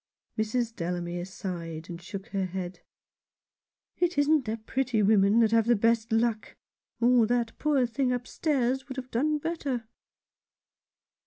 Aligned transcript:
Mrs. 0.35 0.75
Delamere 0.75 1.25
sighed, 1.25 1.87
and 1.87 2.01
shook 2.01 2.29
her 2.29 2.45
head, 2.47 2.79
''It 4.01 4.17
isn't 4.17 4.45
the 4.45 4.57
pretty 4.57 5.03
women 5.03 5.37
that 5.41 5.51
have 5.51 5.67
the 5.67 5.75
best 5.75 6.11
luck, 6.11 6.57
or 6.99 7.27
that 7.27 7.55
poor 7.59 7.85
thing 7.85 8.11
upstairs 8.11 8.87
would 8.87 8.97
have 8.97 9.11
done 9.11 9.37
better." 9.37 9.83